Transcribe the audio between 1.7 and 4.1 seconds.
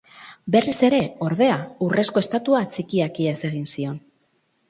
urrezko estatua txikiak ihes egin zion.